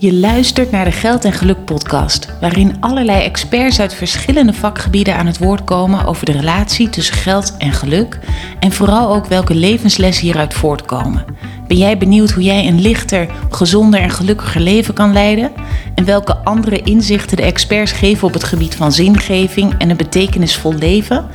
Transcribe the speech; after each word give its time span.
Je 0.00 0.14
luistert 0.14 0.70
naar 0.70 0.84
de 0.84 0.92
Geld 0.92 1.24
en 1.24 1.32
Geluk 1.32 1.64
podcast, 1.64 2.28
waarin 2.40 2.76
allerlei 2.80 3.22
experts 3.22 3.80
uit 3.80 3.94
verschillende 3.94 4.52
vakgebieden 4.52 5.16
aan 5.16 5.26
het 5.26 5.38
woord 5.38 5.64
komen 5.64 6.04
over 6.04 6.26
de 6.26 6.32
relatie 6.32 6.88
tussen 6.88 7.14
geld 7.14 7.56
en 7.58 7.72
geluk 7.72 8.18
en 8.60 8.72
vooral 8.72 9.14
ook 9.14 9.26
welke 9.26 9.54
levenslessen 9.54 10.24
hieruit 10.24 10.54
voortkomen. 10.54 11.24
Ben 11.70 11.78
jij 11.78 11.98
benieuwd 11.98 12.30
hoe 12.30 12.42
jij 12.42 12.66
een 12.66 12.80
lichter, 12.80 13.28
gezonder 13.50 14.00
en 14.00 14.10
gelukkiger 14.10 14.60
leven 14.60 14.94
kan 14.94 15.12
leiden? 15.12 15.52
En 15.94 16.04
welke 16.04 16.36
andere 16.36 16.82
inzichten 16.82 17.36
de 17.36 17.42
experts 17.42 17.92
geven 17.92 18.28
op 18.28 18.32
het 18.32 18.44
gebied 18.44 18.74
van 18.74 18.92
zingeving 18.92 19.74
en 19.78 19.90
een 19.90 19.96
betekenisvol 19.96 20.74
leven? 20.74 21.26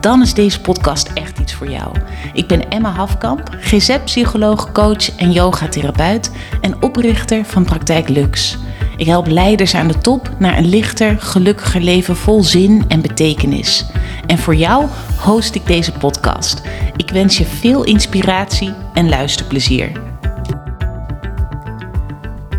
Dan 0.00 0.22
is 0.22 0.34
deze 0.34 0.60
podcast 0.60 1.10
echt 1.12 1.38
iets 1.38 1.54
voor 1.54 1.70
jou. 1.70 1.96
Ik 2.32 2.46
ben 2.46 2.70
Emma 2.70 2.90
Hafkamp, 2.90 3.56
GZ-psycholoog, 3.60 4.72
coach 4.72 5.16
en 5.16 5.32
yogatherapeut 5.32 6.30
en 6.60 6.82
oprichter 6.82 7.44
van 7.44 7.64
Praktijk 7.64 8.08
Lux. 8.08 8.58
Ik 8.96 9.06
help 9.06 9.26
leiders 9.26 9.74
aan 9.74 9.88
de 9.88 9.98
top 9.98 10.30
naar 10.38 10.58
een 10.58 10.68
lichter, 10.68 11.16
gelukkiger 11.20 11.80
leven 11.80 12.16
vol 12.16 12.42
zin 12.42 12.84
en 12.88 13.00
betekenis. 13.00 13.86
En 14.26 14.38
voor 14.38 14.54
jou 14.54 14.88
host 15.20 15.54
ik 15.54 15.66
deze 15.66 15.92
podcast. 15.92 16.62
Ik 16.96 17.10
wens 17.10 17.38
je 17.38 17.44
veel 17.44 17.84
inspiratie 17.84 18.72
en 18.94 19.08
luisterplezier. 19.08 19.92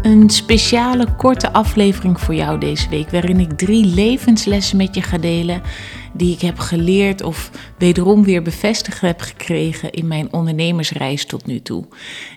Een 0.01 0.29
speciale 0.29 1.15
korte 1.15 1.53
aflevering 1.53 2.21
voor 2.21 2.35
jou 2.35 2.59
deze 2.59 2.89
week, 2.89 3.09
waarin 3.09 3.39
ik 3.39 3.51
drie 3.51 3.85
levenslessen 3.85 4.77
met 4.77 4.95
je 4.95 5.01
ga 5.01 5.17
delen 5.17 5.61
die 6.13 6.33
ik 6.33 6.41
heb 6.41 6.59
geleerd 6.59 7.21
of 7.21 7.51
wederom 7.77 8.23
weer 8.23 8.41
bevestigd 8.41 9.01
heb 9.01 9.21
gekregen 9.21 9.91
in 9.91 10.07
mijn 10.07 10.33
ondernemersreis 10.33 11.25
tot 11.25 11.45
nu 11.45 11.61
toe. 11.61 11.85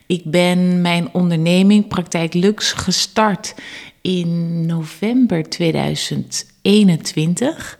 Ik 0.07 0.23
ben 0.25 0.81
mijn 0.81 1.09
onderneming 1.13 1.89
Praktijk 1.89 2.35
Lux 2.35 2.73
gestart 2.73 3.55
in 4.01 4.67
november 4.67 5.49
2021. 5.49 7.79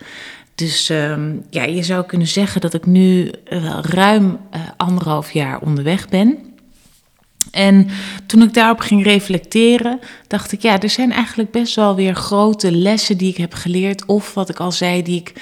Dus 0.59 0.89
ehm, 0.89 1.37
ja, 1.51 1.65
je 1.65 1.83
zou 1.83 2.05
kunnen 2.07 2.27
zeggen 2.27 2.61
dat 2.61 2.75
ik 2.75 2.87
nu 2.87 3.31
wel 3.49 3.81
ruim 3.83 4.25
uh, 4.25 4.61
anderhalf 4.77 5.31
jaar 5.31 5.61
onderweg 5.61 6.09
ben. 6.09 6.39
En 7.51 7.89
toen 8.27 8.43
ik 8.43 8.55
daarop 8.55 8.81
ging 8.81 9.05
reflecteren, 9.05 10.01
dacht 10.27 10.53
ik, 10.53 10.63
ja, 10.63 10.81
er 10.81 10.91
zijn 10.91 11.13
eigenlijk 11.13 11.51
best 11.51 11.75
wel 11.75 11.95
weer 11.95 12.15
grote 12.15 12.73
lessen 12.73 13.17
die 13.17 13.31
ik 13.31 13.37
heb 13.37 13.55
geleerd. 13.55 14.07
Of 14.07 14.35
wat 14.35 14.49
ik 14.49 14.61
al 14.61 14.73
zei, 14.73 15.03
die 15.03 15.21
ik 15.21 15.33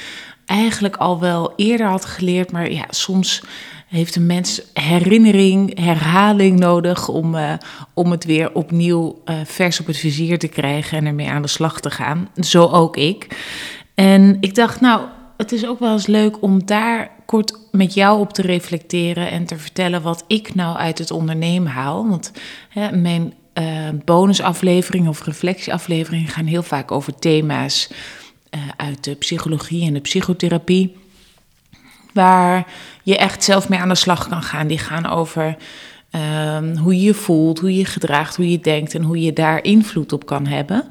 eigenlijk 0.47 0.97
al 0.97 1.20
wel 1.20 1.53
eerder 1.56 1.87
had 1.87 2.05
geleerd. 2.05 2.53
Maar 2.53 2.72
ja, 2.72 2.84
soms 2.91 3.42
heeft 3.87 4.17
een 4.17 4.27
mens 4.27 4.62
herinnering, 4.72 5.78
herhaling 5.78 6.59
nodig 6.59 7.09
om, 7.09 7.34
uh, 7.34 7.53
om 7.94 8.11
het 8.11 8.25
weer 8.25 8.55
opnieuw 8.55 9.22
vers 9.44 9.81
op 9.81 9.87
het 9.87 9.97
vizier 9.97 10.39
te 10.39 10.48
krijgen 10.48 10.98
en 10.98 11.06
ermee 11.06 11.28
aan 11.28 11.42
de 11.42 11.48
slag 11.48 11.81
te 11.81 11.91
gaan. 11.91 12.28
Zo 12.34 12.67
ook 12.67 12.97
ik. 12.97 13.27
En 13.97 14.37
ik 14.41 14.55
dacht, 14.55 14.81
nou, 14.81 15.07
het 15.37 15.53
is 15.53 15.67
ook 15.67 15.79
wel 15.79 15.93
eens 15.93 16.07
leuk 16.07 16.43
om 16.43 16.67
daar 16.67 17.11
kort 17.27 17.59
met 17.71 17.95
jou 17.95 18.21
op 18.21 18.33
te 18.33 18.43
reflecteren 18.43 19.31
en 19.31 19.47
te 19.47 19.59
vertellen 19.59 20.03
wat 20.03 20.25
ik 20.27 20.55
nou 20.55 20.77
uit 20.77 20.99
het 20.99 21.11
ondernemen 21.11 21.73
haal. 21.73 22.09
Want 22.09 22.33
hè, 22.69 22.97
mijn 22.97 23.35
uh, 23.55 23.89
bonusafleveringen 24.05 25.09
of 25.09 25.25
reflectieafleveringen 25.25 26.29
gaan 26.29 26.47
heel 26.47 26.63
vaak 26.63 26.93
over 26.93 27.15
thema's 27.15 27.89
uh, 28.51 28.61
uit 28.77 29.05
de 29.05 29.15
psychologie 29.15 29.87
en 29.87 29.93
de 29.93 30.01
psychotherapie. 30.01 30.97
Waar 32.13 32.67
je 33.03 33.17
echt 33.17 33.45
zelf 33.45 33.69
mee 33.69 33.79
aan 33.79 33.89
de 33.89 33.95
slag 33.95 34.29
kan 34.29 34.43
gaan. 34.43 34.67
Die 34.67 34.79
gaan 34.79 35.07
over 35.07 35.57
um, 36.57 36.77
hoe 36.77 36.95
je 36.95 37.03
je 37.03 37.15
voelt, 37.15 37.59
hoe 37.59 37.71
je 37.71 37.79
je 37.79 37.85
gedraagt, 37.85 38.37
hoe 38.37 38.51
je 38.51 38.61
denkt 38.61 38.95
en 38.95 39.03
hoe 39.03 39.21
je 39.21 39.33
daar 39.33 39.65
invloed 39.65 40.13
op 40.13 40.27
kan 40.27 40.47
hebben. 40.47 40.85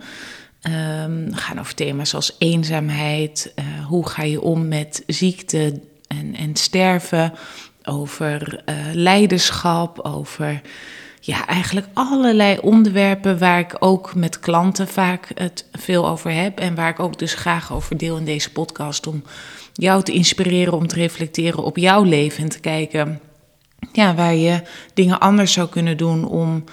Um, 0.67 1.33
gaan 1.33 1.59
over 1.59 1.75
thema's 1.75 2.13
als 2.13 2.35
eenzaamheid, 2.37 3.53
uh, 3.55 3.85
hoe 3.85 4.07
ga 4.07 4.23
je 4.23 4.41
om 4.41 4.67
met 4.67 5.03
ziekte 5.07 5.81
en, 6.07 6.35
en 6.35 6.55
sterven, 6.55 7.33
over 7.83 8.63
uh, 8.65 8.75
leiderschap, 8.93 9.99
over 9.99 10.61
ja, 11.19 11.47
eigenlijk 11.47 11.87
allerlei 11.93 12.57
onderwerpen 12.61 13.37
waar 13.37 13.59
ik 13.59 13.75
ook 13.79 14.15
met 14.15 14.39
klanten 14.39 14.87
vaak 14.87 15.31
het 15.35 15.65
veel 15.71 16.07
over 16.07 16.31
heb 16.31 16.59
en 16.59 16.75
waar 16.75 16.89
ik 16.89 16.99
ook 16.99 17.19
dus 17.19 17.33
graag 17.33 17.73
over 17.73 17.97
deel 17.97 18.17
in 18.17 18.25
deze 18.25 18.51
podcast 18.51 19.07
om 19.07 19.23
jou 19.73 20.03
te 20.03 20.11
inspireren 20.11 20.73
om 20.73 20.87
te 20.87 20.95
reflecteren 20.95 21.63
op 21.63 21.77
jouw 21.77 22.03
leven 22.03 22.43
en 22.43 22.49
te 22.49 22.59
kijken 22.59 23.19
ja, 23.91 24.15
waar 24.15 24.35
je 24.35 24.61
dingen 24.93 25.19
anders 25.19 25.53
zou 25.53 25.69
kunnen 25.69 25.97
doen 25.97 26.27
om 26.27 26.63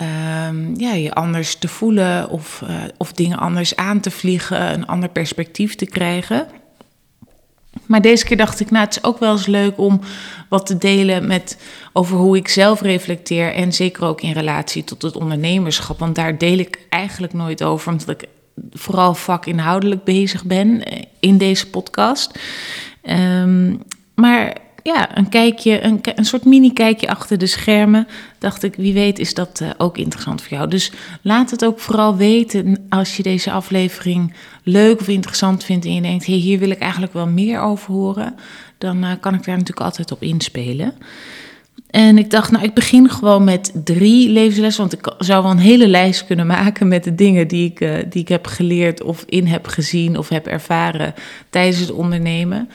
um, 0.00 0.74
ja, 0.76 0.92
je 0.92 1.12
anders 1.12 1.56
te 1.56 1.68
voelen 1.68 2.28
of, 2.28 2.62
uh, 2.68 2.82
of 2.96 3.12
dingen 3.12 3.38
anders 3.38 3.76
aan 3.76 4.00
te 4.00 4.10
vliegen, 4.10 4.72
een 4.72 4.86
ander 4.86 5.08
perspectief 5.08 5.74
te 5.74 5.86
krijgen. 5.86 6.46
Maar 7.86 8.00
deze 8.00 8.24
keer 8.24 8.36
dacht 8.36 8.60
ik, 8.60 8.70
nou, 8.70 8.84
het 8.84 8.96
is 8.96 9.04
ook 9.04 9.18
wel 9.18 9.32
eens 9.32 9.46
leuk 9.46 9.78
om 9.78 10.00
wat 10.48 10.66
te 10.66 10.78
delen 10.78 11.26
met 11.26 11.58
over 11.92 12.16
hoe 12.16 12.36
ik 12.36 12.48
zelf 12.48 12.80
reflecteer. 12.80 13.54
En 13.54 13.72
zeker 13.72 14.04
ook 14.04 14.20
in 14.20 14.32
relatie 14.32 14.84
tot 14.84 15.02
het 15.02 15.16
ondernemerschap. 15.16 15.98
Want 15.98 16.14
daar 16.14 16.38
deel 16.38 16.58
ik 16.58 16.78
eigenlijk 16.88 17.32
nooit 17.32 17.62
over, 17.62 17.92
omdat 17.92 18.08
ik 18.08 18.28
vooral 18.72 19.14
vakinhoudelijk 19.14 20.04
bezig 20.04 20.44
ben 20.44 20.84
eh, 20.84 21.02
in 21.20 21.38
deze 21.38 21.70
podcast. 21.70 22.38
Um, 23.02 23.82
maar 24.14 24.56
ja, 24.86 25.16
een 25.16 25.28
kijkje, 25.28 25.84
een, 25.84 26.00
een 26.14 26.24
soort 26.24 26.44
mini-kijkje 26.44 27.08
achter 27.08 27.38
de 27.38 27.46
schermen. 27.46 28.06
Dacht 28.38 28.62
ik, 28.62 28.74
wie 28.74 28.92
weet 28.92 29.18
is 29.18 29.34
dat 29.34 29.60
uh, 29.62 29.70
ook 29.76 29.98
interessant 29.98 30.42
voor 30.42 30.56
jou. 30.56 30.68
Dus 30.68 30.92
laat 31.22 31.50
het 31.50 31.64
ook 31.64 31.80
vooral 31.80 32.16
weten 32.16 32.86
als 32.88 33.16
je 33.16 33.22
deze 33.22 33.50
aflevering 33.50 34.34
leuk 34.62 35.00
of 35.00 35.08
interessant 35.08 35.64
vindt 35.64 35.84
en 35.84 35.94
je 35.94 36.00
denkt, 36.00 36.26
hey, 36.26 36.34
hier 36.34 36.58
wil 36.58 36.70
ik 36.70 36.78
eigenlijk 36.78 37.12
wel 37.12 37.26
meer 37.26 37.60
over 37.60 37.92
horen. 37.92 38.34
Dan 38.78 39.04
uh, 39.04 39.10
kan 39.20 39.34
ik 39.34 39.44
daar 39.44 39.56
natuurlijk 39.56 39.86
altijd 39.86 40.12
op 40.12 40.22
inspelen. 40.22 40.94
En 41.90 42.18
ik 42.18 42.30
dacht, 42.30 42.50
nou, 42.50 42.64
ik 42.64 42.74
begin 42.74 43.10
gewoon 43.10 43.44
met 43.44 43.72
drie 43.84 44.28
levenslessen. 44.28 44.88
Want 44.88 44.92
ik 44.92 45.14
zou 45.18 45.42
wel 45.42 45.52
een 45.52 45.58
hele 45.58 45.88
lijst 45.88 46.26
kunnen 46.26 46.46
maken 46.46 46.88
met 46.88 47.04
de 47.04 47.14
dingen 47.14 47.48
die 47.48 47.70
ik, 47.70 47.80
uh, 47.80 47.94
die 48.10 48.22
ik 48.22 48.28
heb 48.28 48.46
geleerd 48.46 49.02
of 49.02 49.24
in 49.26 49.46
heb 49.46 49.66
gezien 49.66 50.18
of 50.18 50.28
heb 50.28 50.46
ervaren 50.46 51.14
tijdens 51.50 51.78
het 51.78 51.92
ondernemen. 51.92 52.68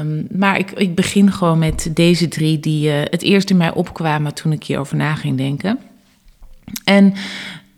Um, 0.00 0.26
maar 0.30 0.58
ik, 0.58 0.70
ik 0.70 0.94
begin 0.94 1.32
gewoon 1.32 1.58
met 1.58 1.90
deze 1.94 2.28
drie 2.28 2.60
die 2.60 2.88
uh, 2.88 3.00
het 3.04 3.22
eerst 3.22 3.50
in 3.50 3.56
mij 3.56 3.72
opkwamen 3.72 4.34
toen 4.34 4.52
ik 4.52 4.64
hierover 4.64 4.96
na 4.96 5.14
ging 5.14 5.36
denken. 5.36 5.78
En, 6.84 7.04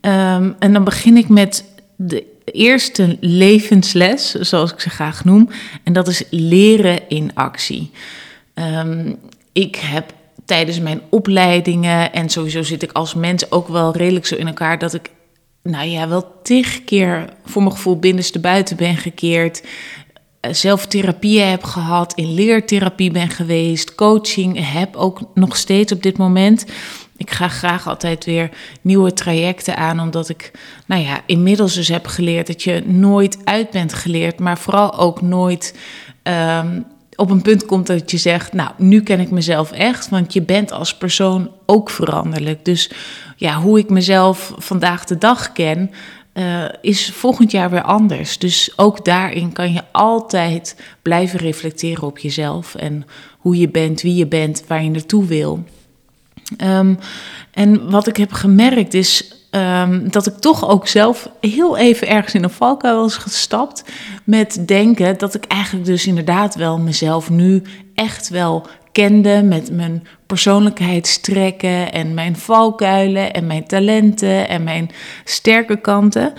um, 0.00 0.54
en 0.58 0.72
dan 0.72 0.84
begin 0.84 1.16
ik 1.16 1.28
met 1.28 1.64
de 1.96 2.24
eerste 2.44 3.16
levensles, 3.20 4.30
zoals 4.30 4.72
ik 4.72 4.80
ze 4.80 4.90
graag 4.90 5.24
noem. 5.24 5.48
En 5.82 5.92
dat 5.92 6.08
is 6.08 6.22
leren 6.30 7.08
in 7.08 7.30
actie. 7.34 7.90
Um, 8.54 9.16
ik 9.52 9.76
heb 9.76 10.14
tijdens 10.44 10.80
mijn 10.80 11.00
opleidingen 11.10 12.12
en 12.12 12.28
sowieso 12.28 12.62
zit 12.62 12.82
ik 12.82 12.92
als 12.92 13.14
mens 13.14 13.50
ook 13.50 13.68
wel 13.68 13.96
redelijk 13.96 14.26
zo 14.26 14.34
in 14.34 14.46
elkaar 14.46 14.78
dat 14.78 14.94
ik 14.94 15.10
nou 15.62 15.88
ja, 15.88 16.08
wel 16.08 16.40
tig 16.42 16.84
keer 16.84 17.28
voor 17.44 17.62
mijn 17.62 17.74
gevoel 17.74 17.98
binnenste 17.98 18.40
buiten 18.40 18.76
ben 18.76 18.96
gekeerd. 18.96 19.62
Zelf 20.50 20.86
therapieën 20.86 21.48
heb 21.48 21.64
gehad, 21.64 22.14
in 22.14 22.34
leertherapie 22.34 23.10
ben 23.10 23.28
geweest, 23.28 23.94
coaching 23.94 24.72
heb 24.72 24.96
ook 24.96 25.20
nog 25.34 25.56
steeds 25.56 25.92
op 25.92 26.02
dit 26.02 26.16
moment. 26.16 26.66
Ik 27.16 27.30
ga 27.30 27.48
graag 27.48 27.88
altijd 27.88 28.24
weer 28.24 28.50
nieuwe 28.80 29.12
trajecten 29.12 29.76
aan, 29.76 30.00
omdat 30.00 30.28
ik, 30.28 30.50
nou 30.86 31.02
ja, 31.02 31.20
inmiddels 31.26 31.74
dus 31.74 31.88
heb 31.88 32.06
geleerd 32.06 32.46
dat 32.46 32.62
je 32.62 32.82
nooit 32.86 33.38
uit 33.44 33.70
bent 33.70 33.92
geleerd, 33.92 34.38
maar 34.38 34.58
vooral 34.58 34.98
ook 34.98 35.20
nooit 35.20 35.78
um, 36.22 36.84
op 37.16 37.30
een 37.30 37.42
punt 37.42 37.66
komt 37.66 37.86
dat 37.86 38.10
je 38.10 38.16
zegt, 38.16 38.52
nou, 38.52 38.70
nu 38.76 39.02
ken 39.02 39.20
ik 39.20 39.30
mezelf 39.30 39.72
echt, 39.72 40.08
want 40.08 40.32
je 40.32 40.42
bent 40.42 40.72
als 40.72 40.96
persoon 40.96 41.50
ook 41.66 41.90
veranderlijk. 41.90 42.64
Dus 42.64 42.90
ja, 43.36 43.60
hoe 43.60 43.78
ik 43.78 43.90
mezelf 43.90 44.52
vandaag 44.56 45.04
de 45.04 45.18
dag 45.18 45.52
ken, 45.52 45.90
uh, 46.34 46.64
is 46.80 47.12
volgend 47.12 47.50
jaar 47.50 47.70
weer 47.70 47.82
anders. 47.82 48.38
Dus 48.38 48.72
ook 48.76 49.04
daarin 49.04 49.52
kan 49.52 49.72
je 49.72 49.82
altijd 49.92 50.76
blijven 51.02 51.38
reflecteren 51.38 52.06
op 52.06 52.18
jezelf 52.18 52.74
en 52.74 53.06
hoe 53.38 53.56
je 53.56 53.68
bent, 53.68 54.02
wie 54.02 54.14
je 54.14 54.26
bent, 54.26 54.64
waar 54.66 54.82
je 54.82 54.90
naartoe 54.90 55.24
wil. 55.24 55.64
Um, 56.62 56.98
en 57.50 57.90
wat 57.90 58.06
ik 58.06 58.16
heb 58.16 58.32
gemerkt 58.32 58.94
is 58.94 59.34
um, 59.50 60.10
dat 60.10 60.26
ik 60.26 60.34
toch 60.34 60.68
ook 60.68 60.86
zelf 60.86 61.30
heel 61.40 61.76
even 61.76 62.08
ergens 62.08 62.34
in 62.34 62.42
een 62.42 62.50
valkuil 62.50 63.00
was 63.00 63.16
gestapt 63.16 63.84
met 64.24 64.62
denken 64.66 65.18
dat 65.18 65.34
ik 65.34 65.44
eigenlijk 65.44 65.86
dus 65.86 66.06
inderdaad 66.06 66.54
wel 66.54 66.78
mezelf 66.78 67.30
nu 67.30 67.62
echt 67.94 68.28
wel 68.28 68.66
kende 68.92 69.42
met 69.42 69.70
mijn 69.70 70.06
persoonlijkheidstrekken 70.26 71.92
en 71.92 72.14
mijn 72.14 72.36
valkuilen 72.36 73.32
en 73.32 73.46
mijn 73.46 73.66
talenten 73.66 74.48
en 74.48 74.62
mijn 74.62 74.90
sterke 75.24 75.80
kanten. 75.80 76.32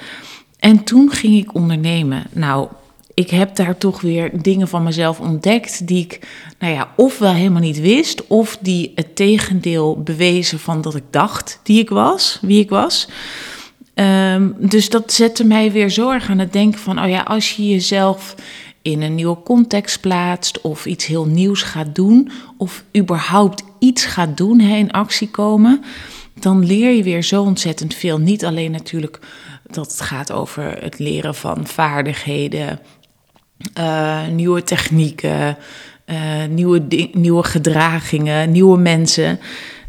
En 0.59 0.83
toen 0.83 1.11
ging 1.11 1.37
ik 1.37 1.53
ondernemen. 1.53 2.23
Nou, 2.31 2.67
ik 3.13 3.29
heb 3.29 3.55
daar 3.55 3.77
toch 3.77 4.01
weer 4.01 4.41
dingen 4.41 4.67
van 4.67 4.83
mezelf 4.83 5.19
ontdekt 5.19 5.87
die 5.87 6.03
ik, 6.03 6.19
nou 6.59 6.73
ja, 6.73 6.91
ofwel 6.95 7.33
helemaal 7.33 7.61
niet 7.61 7.79
wist, 7.79 8.27
of 8.27 8.57
die 8.61 8.91
het 8.95 9.15
tegendeel 9.15 10.01
bewezen 10.01 10.59
van 10.59 10.81
dat 10.81 10.95
ik 10.95 11.03
dacht 11.09 11.59
die 11.63 11.79
ik 11.79 11.89
was, 11.89 12.39
wie 12.41 12.59
ik 12.61 12.69
was. 12.69 13.07
Ehm, 13.93 14.51
dus 14.57 14.89
dat 14.89 15.13
zette 15.13 15.43
mij 15.43 15.71
weer 15.71 15.89
zo 15.89 16.11
erg 16.11 16.29
aan 16.29 16.39
het 16.39 16.53
denken 16.53 16.79
van, 16.79 17.03
oh 17.03 17.09
ja, 17.09 17.21
als 17.21 17.55
je 17.55 17.69
jezelf 17.69 18.35
in 18.83 19.01
een 19.01 19.15
nieuwe 19.15 19.43
context 19.43 20.01
plaatst 20.01 20.61
of 20.61 20.85
iets 20.85 21.05
heel 21.05 21.25
nieuws 21.25 21.61
gaat 21.61 21.95
doen 21.95 22.31
of 22.57 22.83
überhaupt 22.97 23.63
iets 23.79 24.05
gaat 24.05 24.37
doen, 24.37 24.59
hè, 24.59 24.75
in 24.75 24.91
actie 24.91 25.29
komen, 25.29 25.83
dan 26.39 26.65
leer 26.65 26.91
je 26.91 27.03
weer 27.03 27.23
zo 27.23 27.43
ontzettend 27.43 27.93
veel. 27.93 28.17
Niet 28.17 28.45
alleen 28.45 28.71
natuurlijk 28.71 29.19
dat 29.63 29.91
het 29.91 30.01
gaat 30.01 30.31
over 30.31 30.81
het 30.81 30.99
leren 30.99 31.35
van 31.35 31.67
vaardigheden, 31.67 32.79
uh, 33.79 34.27
nieuwe 34.27 34.63
technieken, 34.63 35.57
uh, 36.05 36.45
nieuwe, 36.49 37.09
nieuwe 37.11 37.43
gedragingen, 37.43 38.51
nieuwe 38.51 38.77
mensen. 38.77 39.39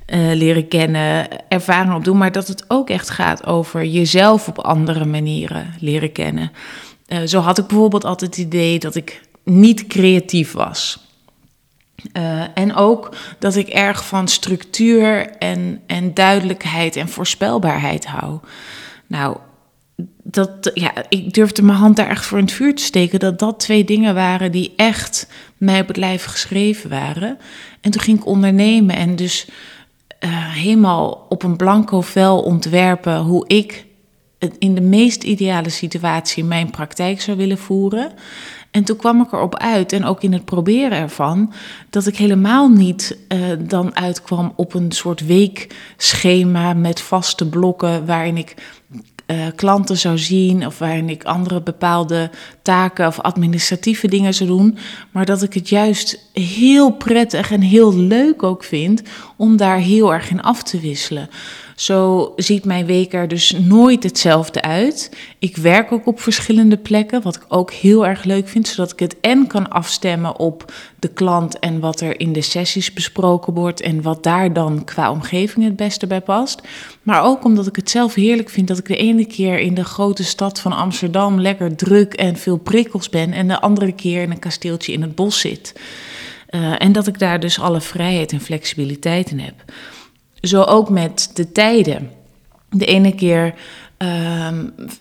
Uh, 0.06 0.34
leren 0.34 0.68
kennen, 0.68 1.28
ervaring 1.48 1.94
opdoen, 1.94 2.16
maar 2.16 2.32
dat 2.32 2.48
het 2.48 2.64
ook 2.68 2.90
echt 2.90 3.10
gaat 3.10 3.46
over 3.46 3.84
jezelf 3.84 4.48
op 4.48 4.58
andere 4.58 5.04
manieren 5.04 5.74
leren 5.80 6.12
kennen. 6.12 6.50
Uh, 7.14 7.26
zo 7.26 7.40
had 7.40 7.58
ik 7.58 7.66
bijvoorbeeld 7.66 8.04
altijd 8.04 8.36
het 8.36 8.46
idee 8.46 8.78
dat 8.78 8.94
ik 8.94 9.20
niet 9.44 9.86
creatief 9.86 10.52
was. 10.52 10.98
Uh, 12.12 12.42
en 12.54 12.74
ook 12.74 13.16
dat 13.38 13.56
ik 13.56 13.68
erg 13.68 14.06
van 14.06 14.28
structuur 14.28 15.30
en, 15.30 15.80
en 15.86 16.14
duidelijkheid 16.14 16.96
en 16.96 17.08
voorspelbaarheid 17.08 18.06
hou. 18.06 18.38
Nou, 19.06 19.36
dat, 20.22 20.70
ja, 20.74 20.92
ik 21.08 21.32
durfde 21.32 21.62
mijn 21.62 21.78
hand 21.78 21.96
daar 21.96 22.08
echt 22.08 22.24
voor 22.24 22.38
in 22.38 22.44
het 22.44 22.52
vuur 22.52 22.74
te 22.74 22.82
steken. 22.82 23.18
Dat 23.18 23.38
dat 23.38 23.60
twee 23.60 23.84
dingen 23.84 24.14
waren 24.14 24.52
die 24.52 24.72
echt 24.76 25.28
mij 25.56 25.80
op 25.80 25.88
het 25.88 25.96
lijf 25.96 26.24
geschreven 26.24 26.90
waren. 26.90 27.38
En 27.80 27.90
toen 27.90 28.02
ging 28.02 28.18
ik 28.18 28.26
ondernemen 28.26 28.96
en 28.96 29.16
dus 29.16 29.48
uh, 30.20 30.52
helemaal 30.52 31.26
op 31.28 31.42
een 31.42 31.56
blanco 31.56 32.00
vel 32.00 32.42
ontwerpen 32.42 33.18
hoe 33.18 33.44
ik 33.46 33.86
in 34.58 34.74
de 34.74 34.80
meest 34.80 35.22
ideale 35.22 35.68
situatie 35.68 36.44
mijn 36.44 36.70
praktijk 36.70 37.20
zou 37.20 37.36
willen 37.36 37.58
voeren. 37.58 38.12
En 38.70 38.84
toen 38.84 38.96
kwam 38.96 39.20
ik 39.20 39.32
erop 39.32 39.56
uit, 39.56 39.92
en 39.92 40.04
ook 40.04 40.22
in 40.22 40.32
het 40.32 40.44
proberen 40.44 40.98
ervan, 40.98 41.52
dat 41.90 42.06
ik 42.06 42.16
helemaal 42.16 42.68
niet 42.68 43.18
uh, 43.28 43.38
dan 43.58 43.96
uitkwam 43.96 44.52
op 44.56 44.74
een 44.74 44.92
soort 44.92 45.26
weekschema 45.26 46.72
met 46.72 47.00
vaste 47.00 47.48
blokken 47.48 48.06
waarin 48.06 48.36
ik 48.36 48.54
uh, 49.26 49.36
klanten 49.56 49.96
zou 49.96 50.18
zien 50.18 50.66
of 50.66 50.78
waarin 50.78 51.08
ik 51.08 51.24
andere 51.24 51.62
bepaalde 51.62 52.30
taken 52.62 53.06
of 53.06 53.20
administratieve 53.20 54.08
dingen 54.08 54.34
zou 54.34 54.48
doen, 54.48 54.78
maar 55.10 55.24
dat 55.24 55.42
ik 55.42 55.54
het 55.54 55.68
juist 55.68 56.30
heel 56.32 56.90
prettig 56.90 57.50
en 57.50 57.60
heel 57.60 57.96
leuk 57.96 58.42
ook 58.42 58.64
vind 58.64 59.02
om 59.36 59.56
daar 59.56 59.78
heel 59.78 60.12
erg 60.12 60.30
in 60.30 60.42
af 60.42 60.62
te 60.62 60.80
wisselen. 60.80 61.28
Zo 61.76 62.32
ziet 62.36 62.64
mijn 62.64 62.86
week 62.86 63.12
er 63.12 63.28
dus 63.28 63.50
nooit 63.50 64.02
hetzelfde 64.02 64.62
uit. 64.62 65.10
Ik 65.38 65.56
werk 65.56 65.92
ook 65.92 66.06
op 66.06 66.20
verschillende 66.20 66.76
plekken, 66.76 67.22
wat 67.22 67.36
ik 67.36 67.44
ook 67.48 67.72
heel 67.72 68.06
erg 68.06 68.24
leuk 68.24 68.48
vind, 68.48 68.68
zodat 68.68 68.92
ik 68.92 68.98
het 68.98 69.16
en 69.20 69.46
kan 69.46 69.70
afstemmen 69.70 70.38
op 70.38 70.72
de 70.98 71.08
klant 71.08 71.58
en 71.58 71.80
wat 71.80 72.00
er 72.00 72.20
in 72.20 72.32
de 72.32 72.42
sessies 72.42 72.92
besproken 72.92 73.54
wordt 73.54 73.80
en 73.80 74.02
wat 74.02 74.22
daar 74.22 74.52
dan 74.52 74.84
qua 74.84 75.10
omgeving 75.10 75.64
het 75.64 75.76
beste 75.76 76.06
bij 76.06 76.20
past. 76.20 76.62
Maar 77.02 77.22
ook 77.22 77.44
omdat 77.44 77.66
ik 77.66 77.76
het 77.76 77.90
zelf 77.90 78.14
heerlijk 78.14 78.50
vind 78.50 78.68
dat 78.68 78.78
ik 78.78 78.86
de 78.86 78.96
ene 78.96 79.24
keer 79.24 79.58
in 79.58 79.74
de 79.74 79.84
grote 79.84 80.24
stad 80.24 80.60
van 80.60 80.72
Amsterdam 80.72 81.40
lekker 81.40 81.76
druk 81.76 82.14
en 82.14 82.36
veel 82.36 82.56
prikkels 82.56 83.08
ben 83.08 83.32
en 83.32 83.48
de 83.48 83.60
andere 83.60 83.92
keer 83.92 84.22
in 84.22 84.30
een 84.30 84.38
kasteeltje 84.38 84.92
in 84.92 85.02
het 85.02 85.14
bos 85.14 85.40
zit. 85.40 85.72
Uh, 86.50 86.82
en 86.82 86.92
dat 86.92 87.06
ik 87.06 87.18
daar 87.18 87.40
dus 87.40 87.60
alle 87.60 87.80
vrijheid 87.80 88.32
en 88.32 88.40
flexibiliteit 88.40 89.30
in 89.30 89.38
heb. 89.38 89.54
Zo 90.44 90.62
ook 90.62 90.90
met 90.90 91.30
de 91.34 91.52
tijden. 91.52 92.10
De 92.70 92.86
ene 92.86 93.14
keer 93.14 93.54
uh, 93.98 94.48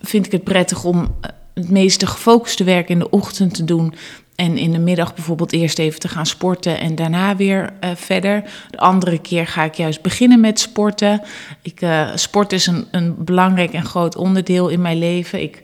vind 0.02 0.26
ik 0.26 0.32
het 0.32 0.44
prettig 0.44 0.84
om 0.84 1.16
eh, 1.22 1.30
het 1.54 1.70
meeste 1.70 2.08
gefocuste 2.08 2.64
werk 2.64 2.90
in 2.90 3.00
de 3.00 3.10
ochtend 3.10 3.54
te 3.54 3.64
doen. 3.64 3.94
En 4.36 4.58
in 4.58 4.72
de 4.72 4.80
middag 4.80 5.16
bijvoorbeeld 5.16 5.52
eerst 5.52 5.80
even 5.80 6.00
te 6.00 6.08
gaan 6.08 6.26
sporten 6.26 6.80
en 6.80 6.96
daarna 6.96 7.36
weer 7.36 7.74
uh, 7.84 7.90
verder. 7.96 8.44
De 8.70 8.78
andere 8.78 9.20
keer 9.20 9.48
ga 9.48 9.64
ik 9.64 9.74
juist 9.74 10.02
beginnen 10.02 10.40
met 10.40 10.60
sporten. 10.60 11.22
Ik, 11.62 11.82
uh, 11.82 12.10
sport 12.16 12.54
is 12.54 12.68
een, 12.68 12.88
een 12.92 13.16
belangrijk 13.18 13.74
en 13.74 13.86
groot 13.86 14.16
onderdeel 14.16 14.68
in 14.70 14.82
mijn 14.82 14.98
leven. 14.98 15.42
Ik 15.42 15.62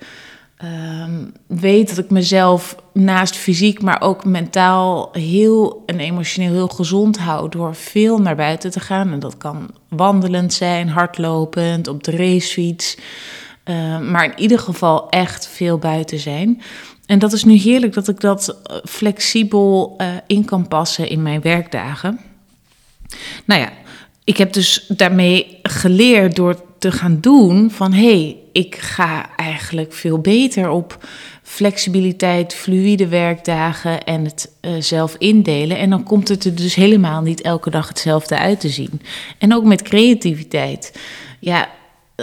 um, 0.64 1.32
weet 1.48 1.90
dat 1.90 1.98
ik 1.98 2.10
mezelf 2.10 2.76
naast 2.94 3.36
fysiek, 3.36 3.82
maar 3.82 4.02
ook 4.02 4.26
mentaal 4.26 5.10
heel 5.12 5.84
en 5.86 6.00
emotioneel 6.00 6.54
heel 6.54 6.68
gezond 6.68 7.18
hou 7.18 7.50
door 7.50 7.76
veel 7.76 8.18
naar 8.18 8.36
buiten 8.36 8.72
te 8.72 8.80
gaan. 8.80 9.12
En 9.12 9.20
dat 9.20 9.38
kan 9.38 9.70
wandelend 9.90 10.54
zijn, 10.54 10.90
hardlopend, 10.90 11.88
op 11.88 12.04
de 12.04 12.12
racefiets. 12.12 12.98
Uh, 13.66 14.00
maar 14.00 14.26
in 14.26 14.40
ieder 14.40 14.60
geval 14.60 15.10
echt 15.10 15.48
veel 15.48 15.78
buiten 15.78 16.20
zijn. 16.20 16.62
En 17.06 17.20
dat 17.20 17.34
is 17.34 17.44
nu 17.44 17.54
heerlijk 17.54 17.94
dat 17.94 18.08
ik 18.08 18.20
dat 18.20 18.50
eh, 18.64 18.78
flexibel 18.84 19.96
uh, 19.98 20.08
in 20.28 20.46
kan 20.46 20.68
passen 20.68 21.10
in 21.10 21.22
mijn 21.22 21.42
werkdagen. 21.42 22.20
Nou 23.46 23.62
ja, 23.62 23.70
ik 24.24 24.38
heb 24.38 24.54
dus 24.54 24.86
daarmee 24.88 25.60
geleerd 25.64 26.36
door 26.36 26.64
te 26.80 26.92
gaan 26.92 27.18
doen 27.22 27.72
van 27.72 27.94
hé, 27.94 28.22
hey, 28.22 28.38
ik 28.52 28.76
ga 28.76 29.36
eigenlijk 29.36 29.94
veel 29.94 30.20
beter 30.20 30.70
op 30.70 31.08
flexibiliteit, 31.44 32.54
fluïde 32.54 33.08
werkdagen 33.08 34.04
en 34.04 34.24
het 34.24 34.52
uh, 34.62 34.72
zelf 34.80 35.16
indelen. 35.18 35.78
En 35.78 35.90
dan 35.90 36.04
komt 36.04 36.28
het 36.28 36.46
er 36.46 36.56
dus 36.56 36.76
helemaal 36.76 37.22
niet 37.22 37.42
elke 37.42 37.70
dag 37.70 37.88
hetzelfde 37.88 38.38
uit 38.38 38.60
te 38.60 38.70
zien. 38.70 39.02
En 39.38 39.54
ook 39.54 39.64
met 39.64 39.82
creativiteit. 39.82 41.00
Ja, 41.40 41.70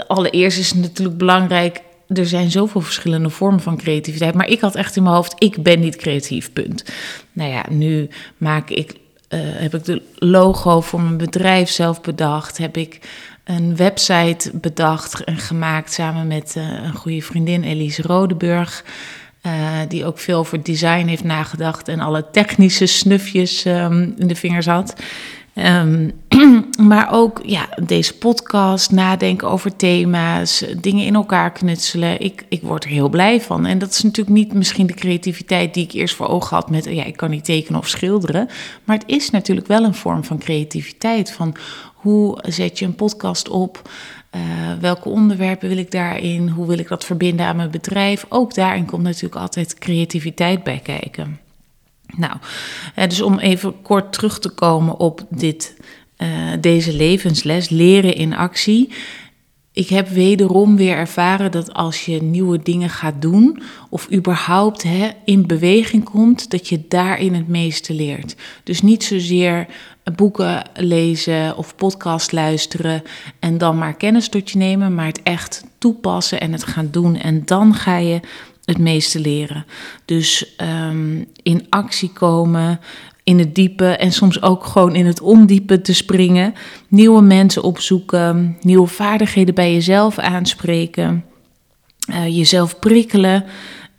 allereerst 0.06 0.58
is 0.58 0.70
het 0.70 0.78
natuurlijk 0.78 1.18
belangrijk. 1.18 1.80
Er 2.08 2.26
zijn 2.26 2.50
zoveel 2.50 2.80
verschillende 2.80 3.30
vormen 3.30 3.60
van 3.60 3.76
creativiteit. 3.76 4.34
Maar 4.34 4.48
ik 4.48 4.60
had 4.60 4.74
echt 4.74 4.96
in 4.96 5.02
mijn 5.02 5.14
hoofd: 5.14 5.34
ik 5.38 5.62
ben 5.62 5.80
niet 5.80 5.96
creatief, 5.96 6.52
punt. 6.52 6.84
Nou 7.32 7.50
ja, 7.50 7.64
nu 7.70 8.08
maak 8.36 8.70
ik, 8.70 8.90
uh, 8.90 9.40
heb 9.42 9.74
ik 9.74 9.84
de 9.84 10.02
logo 10.14 10.80
voor 10.80 11.00
mijn 11.00 11.16
bedrijf 11.16 11.70
zelf 11.70 12.00
bedacht. 12.00 12.58
Heb 12.58 12.76
ik 12.76 13.00
een 13.46 13.76
website 13.76 14.50
bedacht 14.54 15.24
en 15.24 15.36
gemaakt 15.36 15.92
samen 15.92 16.26
met 16.26 16.54
uh, 16.58 16.64
een 16.82 16.94
goede 16.94 17.22
vriendin 17.22 17.62
Elise 17.62 18.02
Rodeburg. 18.02 18.84
Uh, 19.42 19.52
die 19.88 20.04
ook 20.04 20.18
veel 20.18 20.38
over 20.38 20.62
design 20.62 21.06
heeft 21.06 21.24
nagedacht 21.24 21.88
en 21.88 22.00
alle 22.00 22.30
technische 22.30 22.86
snufjes 22.86 23.64
um, 23.64 24.14
in 24.18 24.26
de 24.26 24.34
vingers 24.34 24.66
had. 24.66 24.94
Um, 25.54 26.12
maar 26.88 27.12
ook 27.12 27.40
ja, 27.44 27.68
deze 27.82 28.18
podcast, 28.18 28.90
nadenken 28.90 29.48
over 29.48 29.76
thema's, 29.76 30.64
dingen 30.80 31.04
in 31.04 31.14
elkaar 31.14 31.52
knutselen. 31.52 32.20
Ik, 32.20 32.44
ik 32.48 32.62
word 32.62 32.84
er 32.84 32.90
heel 32.90 33.08
blij 33.08 33.40
van. 33.40 33.66
En 33.66 33.78
dat 33.78 33.90
is 33.90 34.02
natuurlijk 34.02 34.36
niet 34.36 34.54
misschien 34.54 34.86
de 34.86 34.94
creativiteit 34.94 35.74
die 35.74 35.84
ik 35.84 35.92
eerst 35.92 36.14
voor 36.14 36.28
ogen 36.28 36.56
had 36.56 36.70
met, 36.70 36.84
ja, 36.84 37.04
ik 37.04 37.16
kan 37.16 37.30
niet 37.30 37.44
tekenen 37.44 37.80
of 37.80 37.88
schilderen. 37.88 38.48
Maar 38.84 38.96
het 38.98 39.08
is 39.08 39.30
natuurlijk 39.30 39.66
wel 39.66 39.84
een 39.84 39.94
vorm 39.94 40.24
van 40.24 40.38
creativiteit. 40.38 41.32
Van 41.32 41.56
hoe 42.06 42.38
zet 42.42 42.78
je 42.78 42.84
een 42.84 42.94
podcast 42.94 43.48
op? 43.48 43.90
Uh, 44.36 44.40
welke 44.80 45.08
onderwerpen 45.08 45.68
wil 45.68 45.78
ik 45.78 45.90
daarin? 45.90 46.48
Hoe 46.48 46.66
wil 46.66 46.78
ik 46.78 46.88
dat 46.88 47.04
verbinden 47.04 47.46
aan 47.46 47.56
mijn 47.56 47.70
bedrijf? 47.70 48.26
Ook 48.28 48.54
daarin 48.54 48.84
komt 48.84 49.02
natuurlijk 49.02 49.40
altijd 49.40 49.78
creativiteit 49.78 50.62
bij 50.62 50.80
kijken. 50.82 51.40
Nou, 52.16 52.36
dus 52.94 53.20
om 53.20 53.38
even 53.38 53.82
kort 53.82 54.12
terug 54.12 54.38
te 54.38 54.48
komen 54.48 54.98
op 54.98 55.26
dit, 55.30 55.76
uh, 56.18 56.28
deze 56.60 56.92
levensles, 56.92 57.68
leren 57.68 58.14
in 58.14 58.34
actie. 58.34 58.92
Ik 59.76 59.88
heb 59.88 60.08
wederom 60.08 60.76
weer 60.76 60.96
ervaren 60.96 61.50
dat 61.50 61.72
als 61.74 62.04
je 62.04 62.22
nieuwe 62.22 62.62
dingen 62.62 62.90
gaat 62.90 63.22
doen, 63.22 63.62
of 63.90 64.12
überhaupt 64.12 64.82
hè, 64.82 65.10
in 65.24 65.46
beweging 65.46 66.04
komt, 66.04 66.50
dat 66.50 66.68
je 66.68 66.84
daarin 66.88 67.34
het 67.34 67.48
meeste 67.48 67.94
leert. 67.94 68.36
Dus 68.64 68.82
niet 68.82 69.04
zozeer 69.04 69.66
boeken 70.16 70.62
lezen 70.74 71.56
of 71.56 71.74
podcast 71.74 72.32
luisteren 72.32 73.02
en 73.38 73.58
dan 73.58 73.78
maar 73.78 73.96
kennis 73.96 74.28
tot 74.28 74.50
je 74.50 74.58
nemen, 74.58 74.94
maar 74.94 75.06
het 75.06 75.22
echt 75.22 75.64
toepassen 75.78 76.40
en 76.40 76.52
het 76.52 76.64
gaan 76.64 76.88
doen. 76.90 77.16
En 77.16 77.42
dan 77.44 77.74
ga 77.74 77.96
je 77.96 78.20
het 78.64 78.78
meeste 78.78 79.20
leren. 79.20 79.66
Dus 80.04 80.54
um, 80.88 81.26
in 81.42 81.66
actie 81.68 82.12
komen, 82.12 82.80
in 83.26 83.38
het 83.38 83.54
diepe 83.54 83.86
en 83.86 84.12
soms 84.12 84.42
ook 84.42 84.64
gewoon 84.64 84.94
in 84.94 85.06
het 85.06 85.20
ondiepe 85.20 85.80
te 85.80 85.94
springen. 85.94 86.54
Nieuwe 86.88 87.22
mensen 87.22 87.62
opzoeken, 87.62 88.56
nieuwe 88.60 88.86
vaardigheden 88.86 89.54
bij 89.54 89.72
jezelf 89.72 90.18
aanspreken, 90.18 91.24
uh, 92.10 92.36
jezelf 92.36 92.78
prikkelen. 92.78 93.44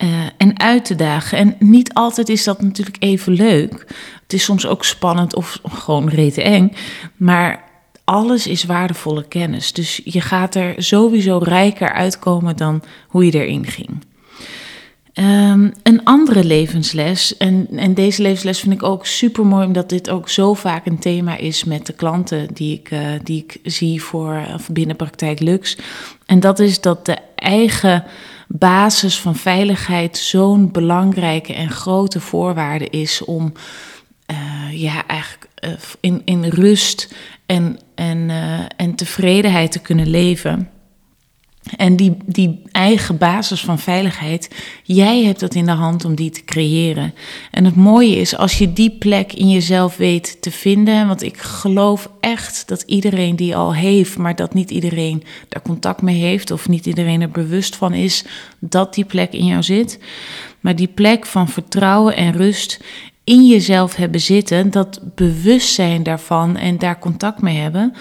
Uh, 0.03 0.09
en 0.37 0.59
uit 0.59 0.85
te 0.85 0.95
dagen. 0.95 1.37
En 1.37 1.55
niet 1.59 1.93
altijd 1.93 2.29
is 2.29 2.43
dat 2.43 2.61
natuurlijk 2.61 2.97
even 2.99 3.33
leuk. 3.33 3.85
Het 4.23 4.33
is 4.33 4.43
soms 4.43 4.65
ook 4.65 4.85
spannend 4.85 5.35
of 5.35 5.59
gewoon 5.63 6.09
rete 6.09 6.41
eng. 6.41 6.71
Maar 7.15 7.63
alles 8.03 8.47
is 8.47 8.63
waardevolle 8.63 9.27
kennis. 9.27 9.73
Dus 9.73 10.01
je 10.03 10.21
gaat 10.21 10.55
er 10.55 10.73
sowieso 10.77 11.37
rijker 11.37 11.91
uitkomen 11.91 12.55
dan 12.55 12.83
hoe 13.07 13.25
je 13.25 13.31
erin 13.31 13.65
ging. 13.65 13.89
Een 15.83 16.03
andere 16.03 16.43
levensles, 16.43 17.37
en, 17.37 17.67
en 17.75 17.93
deze 17.93 18.21
levensles 18.21 18.59
vind 18.59 18.73
ik 18.73 18.83
ook 18.83 19.05
super 19.05 19.45
mooi, 19.45 19.65
omdat 19.65 19.89
dit 19.89 20.09
ook 20.09 20.29
zo 20.29 20.53
vaak 20.53 20.85
een 20.85 20.99
thema 20.99 21.37
is 21.37 21.63
met 21.63 21.85
de 21.85 21.93
klanten 21.93 22.53
die 22.53 22.79
ik, 22.79 22.91
uh, 22.91 22.99
die 23.23 23.43
ik 23.43 23.59
zie 23.63 24.03
voor 24.03 24.41
of 24.53 24.69
binnen 24.69 24.95
Praktijk 24.95 25.39
Lux. 25.39 25.77
En 26.25 26.39
dat 26.39 26.59
is 26.59 26.81
dat 26.81 27.05
de 27.05 27.17
eigen 27.35 28.03
basis 28.47 29.19
van 29.19 29.35
veiligheid 29.35 30.17
zo'n 30.17 30.71
belangrijke 30.71 31.53
en 31.53 31.69
grote 31.69 32.19
voorwaarde 32.19 32.89
is 32.89 33.25
om 33.25 33.53
uh, 34.31 34.81
ja, 34.81 35.07
eigenlijk 35.07 35.47
uh, 35.65 35.71
in, 35.99 36.21
in 36.25 36.43
rust 36.43 37.15
en, 37.45 37.79
en, 37.95 38.29
en 38.75 38.95
tevredenheid 38.95 39.71
te 39.71 39.79
kunnen 39.79 40.09
leven. 40.09 40.69
En 41.75 41.95
die, 41.95 42.17
die 42.25 42.61
eigen 42.71 43.17
basis 43.17 43.61
van 43.61 43.79
veiligheid, 43.79 44.49
jij 44.83 45.23
hebt 45.23 45.39
dat 45.39 45.55
in 45.55 45.65
de 45.65 45.71
hand 45.71 46.05
om 46.05 46.15
die 46.15 46.29
te 46.29 46.43
creëren. 46.43 47.13
En 47.51 47.65
het 47.65 47.75
mooie 47.75 48.15
is 48.15 48.37
als 48.37 48.57
je 48.57 48.73
die 48.73 48.91
plek 48.91 49.33
in 49.33 49.49
jezelf 49.49 49.97
weet 49.97 50.41
te 50.41 50.51
vinden, 50.51 51.07
want 51.07 51.23
ik 51.23 51.37
geloof 51.37 52.09
echt 52.19 52.67
dat 52.67 52.81
iedereen 52.81 53.35
die 53.35 53.55
al 53.55 53.73
heeft, 53.73 54.17
maar 54.17 54.35
dat 54.35 54.53
niet 54.53 54.71
iedereen 54.71 55.23
daar 55.49 55.61
contact 55.61 56.01
mee 56.01 56.21
heeft 56.21 56.51
of 56.51 56.67
niet 56.67 56.85
iedereen 56.85 57.21
er 57.21 57.29
bewust 57.29 57.75
van 57.75 57.93
is 57.93 58.23
dat 58.59 58.93
die 58.93 59.05
plek 59.05 59.33
in 59.33 59.45
jou 59.45 59.63
zit. 59.63 59.99
Maar 60.59 60.75
die 60.75 60.87
plek 60.87 61.25
van 61.25 61.49
vertrouwen 61.49 62.15
en 62.15 62.31
rust 62.31 62.79
in 63.27 63.47
jezelf 63.47 63.95
hebben 63.95 64.21
zitten, 64.21 64.71
dat 64.71 64.99
bewustzijn 65.15 66.03
daarvan 66.03 66.57
en 66.57 66.77
daar 66.77 66.99
contact 66.99 67.41
mee 67.41 67.57
hebben, 67.57 67.93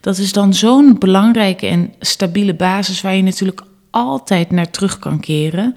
dat 0.00 0.18
is 0.18 0.32
dan 0.32 0.54
zo'n 0.54 0.98
belangrijke 0.98 1.66
en 1.66 1.92
stabiele 2.00 2.54
basis 2.54 3.00
waar 3.00 3.14
je 3.14 3.22
natuurlijk 3.22 3.62
altijd 3.90 4.50
naar 4.50 4.70
terug 4.70 4.98
kan 4.98 5.20
keren. 5.20 5.76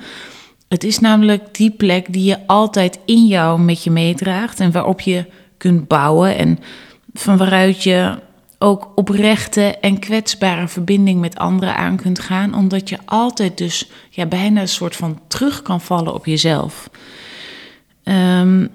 Het 0.68 0.84
is 0.84 1.00
namelijk 1.00 1.56
die 1.56 1.72
plek 1.72 2.14
die 2.14 2.24
je 2.24 2.48
altijd 2.48 3.00
in 3.06 3.26
jou 3.26 3.60
met 3.60 3.84
je 3.84 3.92
meedraagt 3.92 4.60
en 4.60 4.72
waarop 4.72 5.02
je 5.02 5.26
kunt 5.58 5.88
bouwen 5.88 6.38
en 6.38 6.60
van 7.14 7.38
waaruit 7.38 7.84
je 7.84 8.20
ook 8.60 8.92
oprechte 8.96 9.78
en 9.78 10.00
kwetsbare 10.00 10.68
verbinding 10.68 11.20
met 11.20 11.38
anderen 11.38 11.76
aan 11.76 11.96
kunt 11.96 12.20
gaan, 12.20 12.56
omdat 12.56 12.90
je 12.90 12.98
altijd 13.06 13.58
dus 13.58 13.90
ja, 14.10 14.26
bijna 14.26 14.62
een 14.62 14.68
soort 14.68 14.96
van 14.96 15.20
terug 15.28 15.62
kan 15.62 15.82
vallen 15.82 16.14
op 16.14 16.26
jezelf. 16.26 16.90
Um, 18.04 18.70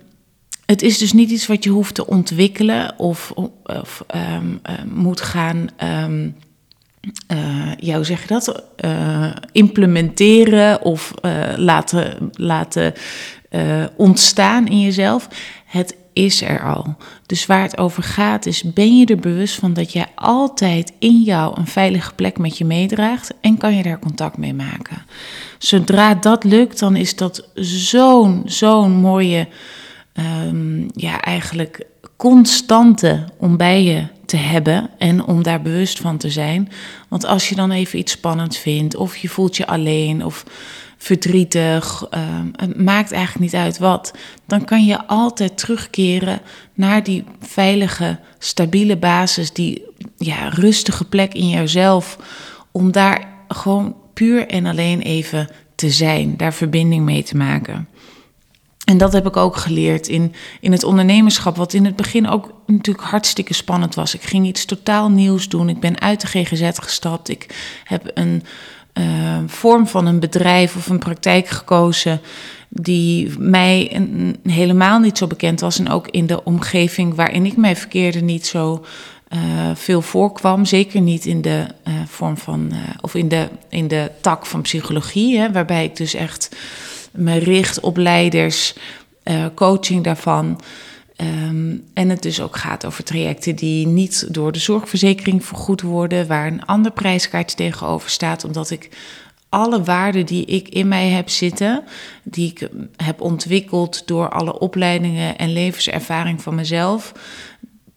het 0.66 0.82
is 0.82 0.99
dus 0.99 1.12
niet 1.12 1.30
iets 1.30 1.46
wat 1.46 1.64
je 1.64 1.70
hoeft 1.70 1.94
te 1.94 2.06
ontwikkelen 2.06 2.99
of, 2.99 3.32
of 3.64 4.04
um, 4.14 4.61
uh, 4.70 4.73
moet 4.94 5.20
gaan. 5.20 5.68
Um, 6.08 6.35
zeg 8.00 8.20
je 8.20 8.26
dat? 8.26 8.64
Uh, 8.85 9.30
implementeren 9.52 10.82
of 10.82 11.14
laten, 11.56 12.30
laten 12.32 12.94
ontstaan 13.96 14.66
in 14.66 14.80
jezelf. 14.80 15.28
Het 15.66 15.96
is 16.12 16.42
er 16.42 16.62
al. 16.62 16.96
Dus 17.26 17.46
waar 17.46 17.62
het 17.62 17.78
over 17.78 18.02
gaat 18.02 18.46
is, 18.46 18.62
ben 18.62 18.99
je 18.99 19.06
er 19.06 19.18
bewust 19.18 19.54
van 19.54 19.73
dat 19.73 19.92
jij 19.92 20.06
altijd 20.14 20.92
in 20.99 21.23
jou 21.23 21.58
een 21.58 21.66
veilige 21.66 22.14
plek 22.14 22.38
met 22.38 22.58
je 22.58 22.64
meedraagt 22.64 23.32
en 23.40 23.58
kan 23.58 23.76
je 23.76 23.82
daar 23.82 23.99
contact 23.99 24.37
mee 24.37 24.54
maken. 24.54 25.02
Zodra 25.58 26.14
dat 26.14 26.44
lukt, 26.44 26.78
dan 26.78 26.96
is 26.96 27.16
dat 27.16 27.49
zo'n, 27.54 28.42
zo'n 28.44 28.92
mooie 28.92 29.49
um, 30.18 30.88
ja, 30.94 31.20
eigenlijk 31.20 31.87
constante 32.16 33.25
om 33.38 33.56
bij 33.56 33.82
je 33.82 34.06
te 34.26 34.37
hebben 34.37 34.90
en 34.99 35.25
om 35.25 35.42
daar 35.42 35.62
bewust 35.62 35.99
van 35.99 36.16
te 36.16 36.30
zijn. 36.30 36.68
Want 37.08 37.26
als 37.26 37.49
je 37.49 37.54
dan 37.54 37.70
even 37.70 37.99
iets 37.99 38.12
spannends 38.12 38.58
vindt, 38.58 38.96
of 38.96 39.16
je 39.16 39.28
voelt 39.28 39.56
je 39.56 39.66
alleen 39.66 40.25
of 40.25 40.44
verdrietig, 40.96 42.06
um, 42.11 42.50
het 42.56 42.80
maakt 42.80 43.12
eigenlijk 43.12 43.52
niet 43.52 43.62
uit 43.62 43.78
wat, 43.78 44.12
dan 44.46 44.64
kan 44.64 44.85
je 44.85 45.06
altijd 45.06 45.58
terugkeren 45.58 46.40
naar 46.75 47.02
die 47.02 47.25
veilige, 47.40 48.18
stabiele 48.38 48.96
basis, 48.96 49.52
die 49.52 49.82
ja, 50.16 50.49
rustige 50.49 51.04
plek 51.04 51.35
in 51.35 51.49
jouzelf, 51.49 52.18
om 52.73 52.92
daar 52.92 53.28
gewoon 53.49 53.96
puur 54.14 54.46
en 54.46 54.66
alleen 54.66 55.00
even 55.00 55.49
te 55.75 55.90
zijn, 55.90 56.37
daar 56.37 56.54
verbinding 56.54 57.04
mee 57.04 57.23
te 57.23 57.37
maken. 57.37 57.88
En 58.87 58.99
dat 58.99 59.12
heb 59.12 59.26
ik 59.26 59.37
ook 59.37 59.57
geleerd 59.57 60.09
in, 60.09 60.35
in 60.61 60.73
het 60.73 60.85
ondernemerschap, 60.85 61.57
wat 61.57 61.73
in 61.73 61.85
het 61.85 61.97
begin 61.97 62.28
ook 62.28 62.52
natuurlijk 62.66 63.07
hartstikke 63.07 63.55
spannend 63.55 63.95
was. 63.95 64.14
Ik 64.14 64.23
ging 64.23 64.47
iets 64.47 64.64
totaal 64.64 65.11
nieuws 65.11 65.49
doen. 65.49 65.69
Ik 65.69 65.81
ben 65.81 66.00
uit 66.00 66.21
de 66.21 66.26
GGZ 66.26 66.71
gestapt. 66.75 67.28
Ik 67.28 67.47
heb 67.85 68.11
een 68.14 68.43
uh, 68.95 69.38
vorm 69.47 69.87
van 69.87 70.07
een 70.07 70.21
bedrijf 70.21 70.76
of 70.76 70.88
een 70.88 70.99
praktijk 70.99 71.49
gekozen 71.49 72.21
die 72.69 73.38
mij 73.38 74.02
helemaal 74.43 74.99
niet 74.99 75.19
zo 75.19 75.26
bekend 75.26 75.61
was. 75.61 75.78
En 75.78 75.88
ook 75.88 76.09
in 76.09 76.26
de 76.26 76.45
omgeving 76.45 77.14
waarin 77.14 77.47
ik 77.47 77.57
mij 77.57 77.76
verkeerde 77.76 78.21
niet 78.21 78.47
zo 78.47 78.85
uh, 79.35 79.40
veel 79.75 80.02
voorkwam. 80.02 80.64
Zeker 80.64 81.00
niet 81.00 81.25
in 81.25 81.43
de 81.43 81.66
uh, 81.88 81.95
vorm 82.07 82.37
van, 82.37 82.73
of 83.00 83.14
in 83.14 83.28
de, 83.28 83.49
in 83.69 83.88
de 83.88 84.11
tak 84.21 84.47
van 84.47 84.62
psychologie, 84.62 85.38
hè, 85.38 85.52
waarbij 85.52 85.85
ik 85.85 85.97
dus 85.97 86.14
echt 86.14 86.49
me 87.16 87.38
richt 87.38 87.80
op 87.80 87.96
leiders, 87.96 88.75
uh, 89.25 89.44
coaching 89.54 90.04
daarvan. 90.04 90.61
Um, 91.20 91.85
en 91.94 92.08
het 92.08 92.23
dus 92.23 92.40
ook 92.40 92.56
gaat 92.56 92.87
over 92.87 93.04
trajecten 93.04 93.56
die 93.56 93.87
niet 93.87 94.35
door 94.35 94.52
de 94.52 94.58
zorgverzekering 94.58 95.44
vergoed 95.44 95.80
worden, 95.80 96.26
waar 96.26 96.46
een 96.46 96.64
ander 96.64 96.92
prijskaartje 96.92 97.56
tegenover 97.56 98.11
staat, 98.11 98.44
omdat 98.44 98.70
ik 98.70 98.88
alle 99.49 99.82
waarden 99.82 100.26
die 100.26 100.44
ik 100.44 100.68
in 100.68 100.88
mij 100.88 101.08
heb 101.08 101.28
zitten, 101.28 101.85
die 102.23 102.50
ik 102.50 102.68
heb 102.96 103.20
ontwikkeld 103.20 104.06
door 104.06 104.28
alle 104.28 104.58
opleidingen 104.58 105.38
en 105.38 105.52
levenservaring 105.52 106.42
van 106.42 106.54
mezelf, 106.54 107.12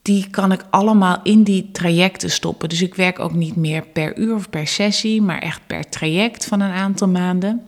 die 0.01 0.29
kan 0.29 0.51
ik 0.51 0.65
allemaal 0.69 1.19
in 1.23 1.43
die 1.43 1.69
trajecten 1.71 2.29
stoppen. 2.29 2.69
Dus 2.69 2.81
ik 2.81 2.95
werk 2.95 3.19
ook 3.19 3.33
niet 3.33 3.55
meer 3.55 3.85
per 3.93 4.17
uur 4.17 4.35
of 4.35 4.49
per 4.49 4.67
sessie, 4.67 5.21
maar 5.21 5.39
echt 5.39 5.61
per 5.67 5.89
traject 5.89 6.45
van 6.45 6.59
een 6.59 6.71
aantal 6.71 7.07
maanden. 7.07 7.61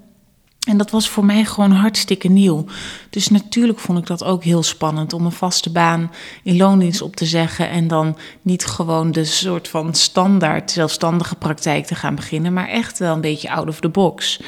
En 0.68 0.78
dat 0.78 0.92
was 0.92 1.10
voor 1.10 1.26
mij 1.26 1.46
gewoon 1.46 1.72
hartstikke 1.72 2.28
nieuw. 2.28 2.66
Dus 3.10 3.28
natuurlijk 3.28 3.80
vond 3.80 3.98
ik 3.98 4.06
dat 4.06 4.24
ook 4.24 4.44
heel 4.44 4.64
spannend 4.64 5.14
om 5.14 5.26
een 5.26 5.32
vaste 5.32 5.72
baan 5.72 6.12
in 6.44 6.58
loondienst 6.58 7.02
op 7.02 7.16
te 7.16 7.26
zeggen. 7.26 7.70
En 7.70 7.88
dan 7.88 8.18
niet 8.42 8.66
gewoon 8.66 9.12
de 9.12 9.26
soort 9.26 9.68
van 9.68 9.94
standaard 9.94 10.72
zelfstandige 10.72 11.36
praktijk 11.36 11.86
te 11.86 11.96
gaan 11.96 12.16
beginnen, 12.16 12.54
maar 12.54 12.68
echt 12.68 13.00
wel 13.00 13.14
een 13.14 13.22
beetje 13.22 13.52
out 13.52 13.68
of 13.68 13.80
the 13.80 13.90
box. 13.90 14.42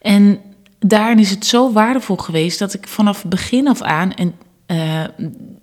En 0.00 0.40
daarin 0.78 1.18
is 1.18 1.30
het 1.30 1.46
zo 1.46 1.72
waardevol 1.72 2.16
geweest 2.16 2.58
dat 2.58 2.74
ik 2.74 2.88
vanaf 2.88 3.24
begin 3.24 3.68
af 3.68 3.82
aan. 3.82 4.14
En 4.14 4.34
uh, 4.70 5.04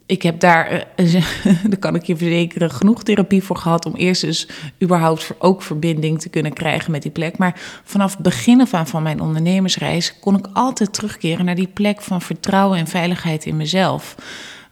ik 0.06 0.22
heb 0.22 0.40
daar, 0.40 0.86
uh, 0.96 1.14
daar 1.70 1.80
kan 1.80 1.96
ik 1.96 2.04
je 2.04 2.18
verzekeren, 2.18 2.72
genoeg 2.72 3.04
therapie 3.04 3.44
voor 3.44 3.58
gehad 3.58 3.86
om 3.86 3.96
eerst 3.96 4.22
dus 4.22 4.48
überhaupt 4.84 5.32
ook 5.40 5.62
verbinding 5.62 6.20
te 6.22 6.30
kunnen 6.30 6.54
krijgen 6.54 6.92
met 6.92 7.02
die 7.02 7.12
plek. 7.12 7.38
Maar 7.38 7.62
vanaf 7.84 8.12
het 8.12 8.22
begin 8.22 8.68
van 8.68 9.04
mijn 9.04 9.22
ondernemersreis 9.22 10.20
kon 10.20 10.38
ik 10.38 10.48
altijd 10.54 10.94
terugkeren 10.94 11.46
naar 11.46 11.56
die 11.56 11.68
plek 11.68 12.02
van 12.02 12.22
vertrouwen 12.22 12.78
en 12.78 12.88
veiligheid 12.88 13.46
in 13.46 13.58
mezelf. 13.58 14.16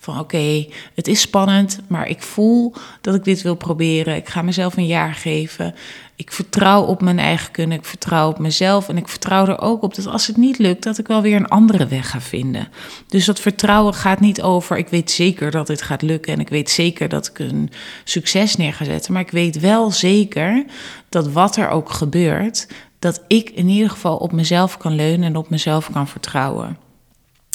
Van 0.06 0.20
oké, 0.20 0.66
het 0.96 1.08
is 1.08 1.22
spannend, 1.22 1.80
maar 1.88 2.08
ik 2.08 2.22
voel 2.22 2.74
dat 3.02 3.16
ik 3.16 3.24
dit 3.24 3.42
wil 3.42 3.56
proberen. 3.56 4.16
Ik 4.16 4.30
ga 4.30 4.42
mezelf 4.42 4.78
een 4.78 4.86
jaar 4.86 5.14
geven. 5.14 5.76
Ik 6.16 6.32
vertrouw 6.32 6.84
op 6.84 7.02
mijn 7.02 7.20
eigen 7.20 7.52
kunnen, 7.52 7.78
ik 7.78 7.86
vertrouw 7.86 8.30
op 8.30 8.40
mezelf 8.40 8.90
en 8.90 8.98
ik 8.98 9.08
vertrouw 9.08 9.48
er 9.48 9.62
ook 9.62 9.82
op 9.82 9.96
dat 9.96 10.08
als 10.08 10.28
het 10.28 10.38
niet 10.38 10.58
lukt, 10.58 10.84
dat 10.84 10.98
ik 10.98 11.08
wel 11.08 11.22
weer 11.22 11.36
een 11.36 11.48
andere 11.48 11.88
weg 11.88 12.10
ga 12.10 12.22
vinden. 12.22 12.68
Dus 13.08 13.26
dat 13.26 13.40
vertrouwen 13.40 13.94
gaat 13.94 14.20
niet 14.20 14.42
over, 14.42 14.78
ik 14.78 14.88
weet 14.88 15.12
zeker 15.12 15.52
dat 15.52 15.68
dit 15.68 15.82
gaat 15.82 16.02
lukken 16.02 16.34
en 16.34 16.40
ik 16.40 16.50
weet 16.50 16.70
zeker 16.70 17.10
dat 17.10 17.28
ik 17.28 17.40
een 17.40 17.72
succes 18.04 18.56
neer 18.56 18.74
ga 18.74 18.86
zetten, 18.86 19.14
maar 19.14 19.22
ik 19.22 19.32
weet 19.32 19.60
wel 19.60 19.92
zeker 19.92 20.66
dat 21.10 21.32
wat 21.32 21.56
er 21.56 21.70
ook 21.70 21.90
gebeurt, 21.90 22.68
dat 23.00 23.24
ik 23.28 23.50
in 23.50 23.68
ieder 23.68 23.90
geval 23.90 24.18
op 24.18 24.32
mezelf 24.32 24.78
kan 24.78 24.96
leunen 24.96 25.28
en 25.28 25.36
op 25.36 25.50
mezelf 25.50 25.90
kan 25.92 26.08
vertrouwen. 26.08 26.78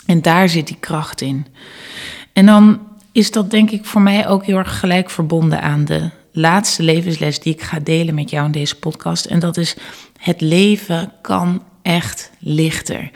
En 0.06 0.22
daar 0.22 0.48
zit 0.48 0.66
die 0.66 0.76
kracht 0.80 1.20
in. 1.20 1.46
En 2.32 2.46
dan 2.46 2.80
is 3.12 3.30
dat 3.30 3.50
denk 3.50 3.70
ik 3.70 3.84
voor 3.84 4.00
mij 4.00 4.28
ook 4.28 4.44
heel 4.44 4.56
erg 4.56 4.78
gelijk 4.78 5.10
verbonden 5.10 5.62
aan 5.62 5.84
de 5.84 6.10
laatste 6.32 6.82
levensles 6.82 7.40
die 7.40 7.52
ik 7.52 7.62
ga 7.62 7.78
delen 7.78 8.14
met 8.14 8.30
jou 8.30 8.46
in 8.46 8.52
deze 8.52 8.78
podcast. 8.78 9.24
En 9.24 9.38
dat 9.38 9.56
is: 9.56 9.76
het 10.18 10.40
leven 10.40 11.12
kan 11.22 11.62
echt 11.82 12.30
lichter. 12.38 13.10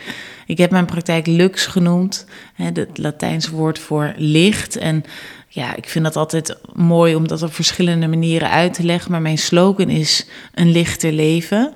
Ik 0.46 0.58
heb 0.58 0.70
mijn 0.70 0.86
praktijk 0.86 1.26
lux 1.26 1.66
genoemd, 1.66 2.26
het 2.54 2.88
Latijns 2.94 3.48
woord 3.48 3.78
voor 3.78 4.14
licht. 4.16 4.76
En 4.76 5.04
ja, 5.48 5.76
ik 5.76 5.88
vind 5.88 6.04
dat 6.04 6.16
altijd 6.16 6.56
mooi 6.72 7.14
om 7.14 7.28
dat 7.28 7.42
op 7.42 7.54
verschillende 7.54 8.06
manieren 8.06 8.50
uit 8.50 8.74
te 8.74 8.84
leggen. 8.84 9.10
Maar 9.10 9.22
mijn 9.22 9.38
slogan 9.38 9.88
is 9.88 10.26
een 10.54 10.70
lichter 10.70 11.12
leven. 11.12 11.72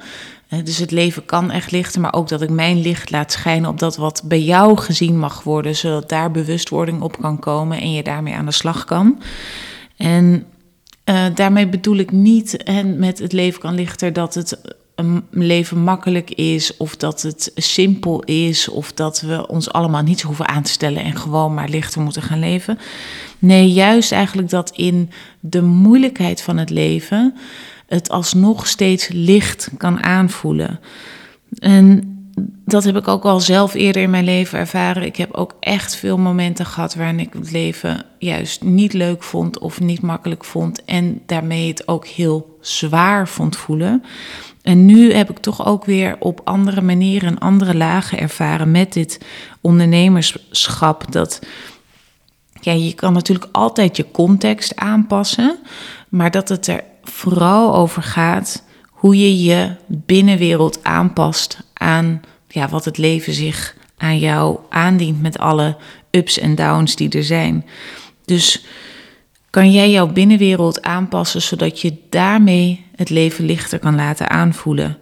Dus 0.48 0.78
het 0.78 0.90
leven 0.90 1.24
kan 1.24 1.50
echt 1.50 1.70
lichter, 1.70 2.00
maar 2.00 2.14
ook 2.14 2.28
dat 2.28 2.42
ik 2.42 2.50
mijn 2.50 2.80
licht 2.80 3.10
laat 3.10 3.32
schijnen 3.32 3.70
op 3.70 3.78
dat 3.78 3.96
wat 3.96 4.22
bij 4.24 4.42
jou 4.42 4.76
gezien 4.76 5.18
mag 5.18 5.42
worden, 5.42 5.76
zodat 5.76 6.08
daar 6.08 6.30
bewustwording 6.30 7.00
op 7.00 7.20
kan 7.20 7.38
komen 7.38 7.80
en 7.80 7.92
je 7.92 8.02
daarmee 8.02 8.34
aan 8.34 8.46
de 8.46 8.52
slag 8.52 8.84
kan. 8.84 9.22
En 9.96 10.44
uh, 11.04 11.24
daarmee 11.34 11.68
bedoel 11.68 11.96
ik 11.96 12.10
niet 12.10 12.62
en 12.62 12.98
met 12.98 13.18
het 13.18 13.32
leven 13.32 13.60
kan 13.60 13.74
lichter 13.74 14.12
dat 14.12 14.34
het 14.34 14.76
een 14.94 15.26
leven 15.30 15.78
makkelijk 15.78 16.30
is, 16.30 16.76
of 16.76 16.96
dat 16.96 17.22
het 17.22 17.52
simpel 17.54 18.22
is, 18.22 18.68
of 18.68 18.92
dat 18.92 19.20
we 19.20 19.48
ons 19.48 19.72
allemaal 19.72 20.02
niet 20.02 20.22
hoeven 20.22 20.48
aan 20.48 20.62
te 20.62 20.70
stellen 20.70 21.02
en 21.02 21.16
gewoon 21.16 21.54
maar 21.54 21.68
lichter 21.68 22.00
moeten 22.00 22.22
gaan 22.22 22.38
leven. 22.38 22.78
Nee, 23.38 23.72
juist 23.72 24.12
eigenlijk 24.12 24.50
dat 24.50 24.70
in 24.70 25.10
de 25.40 25.62
moeilijkheid 25.62 26.42
van 26.42 26.56
het 26.56 26.70
leven 26.70 27.36
het 27.88 28.10
alsnog 28.10 28.66
steeds 28.66 29.08
licht 29.08 29.70
kan 29.76 30.02
aanvoelen. 30.02 30.80
En 31.58 32.12
dat 32.64 32.84
heb 32.84 32.96
ik 32.96 33.08
ook 33.08 33.24
al 33.24 33.40
zelf 33.40 33.74
eerder 33.74 34.02
in 34.02 34.10
mijn 34.10 34.24
leven 34.24 34.58
ervaren. 34.58 35.02
Ik 35.02 35.16
heb 35.16 35.32
ook 35.34 35.56
echt 35.60 35.96
veel 35.96 36.18
momenten 36.18 36.66
gehad 36.66 36.94
waarin 36.94 37.20
ik 37.20 37.32
het 37.32 37.50
leven 37.50 38.04
juist 38.18 38.62
niet 38.62 38.92
leuk 38.92 39.22
vond 39.22 39.58
of 39.58 39.80
niet 39.80 40.00
makkelijk 40.02 40.44
vond. 40.44 40.84
En 40.84 41.20
daarmee 41.26 41.68
het 41.68 41.88
ook 41.88 42.06
heel 42.06 42.58
zwaar 42.60 43.28
vond 43.28 43.56
voelen. 43.56 44.04
En 44.62 44.86
nu 44.86 45.12
heb 45.12 45.30
ik 45.30 45.38
toch 45.38 45.66
ook 45.66 45.84
weer 45.84 46.16
op 46.18 46.40
andere 46.44 46.80
manieren 46.80 47.28
en 47.28 47.38
andere 47.38 47.74
lagen 47.74 48.18
ervaren 48.18 48.70
met 48.70 48.92
dit 48.92 49.20
ondernemerschap. 49.60 51.12
Dat 51.12 51.40
ja, 52.60 52.72
je 52.72 52.94
kan 52.94 53.12
natuurlijk 53.12 53.48
altijd 53.52 53.96
je 53.96 54.10
context 54.10 54.76
aanpassen, 54.76 55.58
maar 56.08 56.30
dat 56.30 56.48
het 56.48 56.66
er 56.66 56.84
vooral 57.08 57.74
over 57.74 58.02
gaat 58.02 58.62
hoe 58.90 59.18
je 59.18 59.42
je 59.42 59.74
binnenwereld 59.86 60.84
aanpast 60.84 61.58
aan 61.72 62.20
ja, 62.48 62.68
wat 62.68 62.84
het 62.84 62.98
leven 62.98 63.32
zich 63.32 63.76
aan 63.96 64.18
jou 64.18 64.58
aandient 64.70 65.22
met 65.22 65.38
alle 65.38 65.76
ups 66.10 66.38
en 66.38 66.54
downs 66.54 66.96
die 66.96 67.10
er 67.10 67.24
zijn. 67.24 67.66
Dus 68.24 68.64
kan 69.50 69.72
jij 69.72 69.90
jouw 69.90 70.06
binnenwereld 70.06 70.82
aanpassen 70.82 71.42
zodat 71.42 71.80
je 71.80 71.96
daarmee 72.10 72.86
het 72.96 73.10
leven 73.10 73.44
lichter 73.44 73.78
kan 73.78 73.94
laten 73.94 74.30
aanvoelen. 74.30 74.98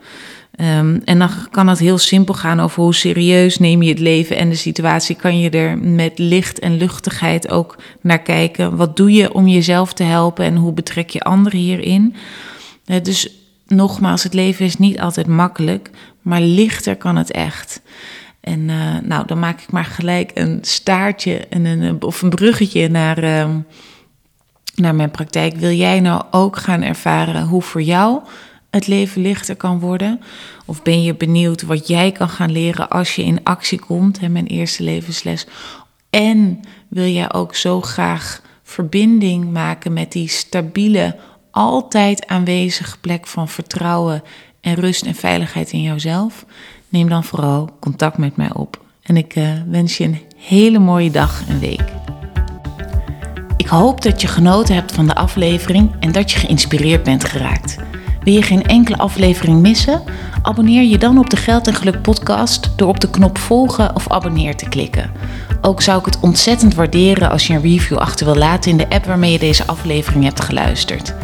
Um, 0.60 1.02
en 1.04 1.18
dan 1.18 1.30
kan 1.50 1.68
het 1.68 1.78
heel 1.78 1.98
simpel 1.98 2.34
gaan 2.34 2.60
over 2.60 2.82
hoe 2.82 2.94
serieus 2.94 3.58
neem 3.58 3.82
je 3.82 3.90
het 3.90 3.98
leven 3.98 4.36
en 4.36 4.48
de 4.48 4.54
situatie. 4.54 5.16
Kan 5.16 5.40
je 5.40 5.50
er 5.50 5.78
met 5.78 6.18
licht 6.18 6.58
en 6.58 6.76
luchtigheid 6.76 7.50
ook 7.50 7.76
naar 8.00 8.22
kijken. 8.22 8.76
Wat 8.76 8.96
doe 8.96 9.12
je 9.12 9.34
om 9.34 9.48
jezelf 9.48 9.92
te 9.92 10.02
helpen 10.02 10.44
en 10.44 10.56
hoe 10.56 10.72
betrek 10.72 11.10
je 11.10 11.20
anderen 11.20 11.58
hierin? 11.58 12.14
Uh, 12.86 12.96
dus 13.02 13.28
nogmaals, 13.66 14.22
het 14.22 14.34
leven 14.34 14.64
is 14.64 14.76
niet 14.76 15.00
altijd 15.00 15.26
makkelijk, 15.26 15.90
maar 16.22 16.40
lichter 16.40 16.96
kan 16.96 17.16
het 17.16 17.30
echt. 17.30 17.80
En 18.40 18.60
uh, 18.60 18.98
nou, 19.02 19.26
dan 19.26 19.38
maak 19.38 19.60
ik 19.60 19.70
maar 19.70 19.84
gelijk 19.84 20.30
een 20.34 20.58
staartje 20.62 21.46
en 21.48 21.64
een, 21.64 22.02
of 22.02 22.22
een 22.22 22.30
bruggetje 22.30 22.88
naar, 22.88 23.24
uh, 23.24 23.48
naar 24.74 24.94
mijn 24.94 25.10
praktijk. 25.10 25.56
Wil 25.56 25.72
jij 25.72 26.00
nou 26.00 26.22
ook 26.30 26.56
gaan 26.56 26.82
ervaren 26.82 27.46
hoe 27.46 27.62
voor 27.62 27.82
jou 27.82 28.20
het 28.76 28.86
leven 28.86 29.22
lichter 29.22 29.56
kan 29.56 29.80
worden? 29.80 30.20
Of 30.64 30.82
ben 30.82 31.02
je 31.02 31.14
benieuwd 31.14 31.62
wat 31.62 31.88
jij 31.88 32.12
kan 32.12 32.28
gaan 32.28 32.52
leren 32.52 32.88
als 32.88 33.14
je 33.14 33.24
in 33.24 33.40
actie 33.42 33.78
komt? 33.78 34.20
Hè, 34.20 34.28
mijn 34.28 34.46
eerste 34.46 34.82
levensles. 34.82 35.46
En 36.10 36.60
wil 36.88 37.06
jij 37.06 37.32
ook 37.32 37.54
zo 37.54 37.80
graag 37.80 38.42
verbinding 38.62 39.52
maken 39.52 39.92
met 39.92 40.12
die 40.12 40.28
stabiele, 40.28 41.16
altijd 41.50 42.26
aanwezige 42.26 42.98
plek 42.98 43.26
van 43.26 43.48
vertrouwen 43.48 44.22
en 44.60 44.74
rust 44.74 45.06
en 45.06 45.14
veiligheid 45.14 45.72
in 45.72 45.82
jouzelf? 45.82 46.44
Neem 46.88 47.08
dan 47.08 47.24
vooral 47.24 47.70
contact 47.80 48.18
met 48.18 48.36
mij 48.36 48.52
op. 48.52 48.84
En 49.02 49.16
ik 49.16 49.36
uh, 49.36 49.50
wens 49.68 49.96
je 49.96 50.04
een 50.04 50.20
hele 50.36 50.78
mooie 50.78 51.10
dag 51.10 51.48
en 51.48 51.58
week. 51.58 51.92
Ik 53.56 53.66
hoop 53.66 54.02
dat 54.02 54.20
je 54.20 54.28
genoten 54.28 54.74
hebt 54.74 54.92
van 54.92 55.06
de 55.06 55.14
aflevering 55.14 55.94
en 56.00 56.12
dat 56.12 56.30
je 56.30 56.38
geïnspireerd 56.38 57.02
bent 57.02 57.24
geraakt. 57.24 57.76
Wil 58.26 58.34
je 58.34 58.42
geen 58.42 58.62
enkele 58.62 58.98
aflevering 58.98 59.60
missen? 59.60 60.02
Abonneer 60.42 60.82
je 60.82 60.98
dan 60.98 61.18
op 61.18 61.30
de 61.30 61.36
Geld 61.36 61.66
en 61.66 61.74
Geluk 61.74 62.02
podcast 62.02 62.70
door 62.76 62.88
op 62.88 63.00
de 63.00 63.10
knop 63.10 63.38
volgen 63.38 63.94
of 63.94 64.08
abonneer 64.08 64.56
te 64.56 64.68
klikken. 64.68 65.10
Ook 65.60 65.82
zou 65.82 65.98
ik 65.98 66.04
het 66.04 66.20
ontzettend 66.20 66.74
waarderen 66.74 67.30
als 67.30 67.46
je 67.46 67.54
een 67.54 67.62
review 67.62 67.98
achter 67.98 68.26
wil 68.26 68.36
laten 68.36 68.70
in 68.70 68.76
de 68.76 68.88
app 68.88 69.04
waarmee 69.04 69.32
je 69.32 69.38
deze 69.38 69.66
aflevering 69.66 70.24
hebt 70.24 70.40
geluisterd. 70.40 71.14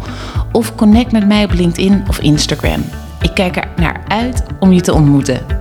of 0.52 0.76
connect 0.76 1.12
met 1.12 1.28
mij 1.28 1.44
op 1.44 1.54
LinkedIn 1.54 2.04
of 2.08 2.20
Instagram. 2.20 2.84
Ik 3.22 3.34
kijk 3.34 3.56
er 3.56 3.68
naar 3.76 4.02
uit 4.08 4.44
om 4.60 4.72
je 4.72 4.82
te 4.82 4.94
ontmoeten. 4.94 5.61